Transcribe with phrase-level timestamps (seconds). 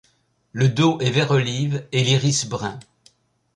[0.51, 2.79] Le dos est vert olive et l'iris brun.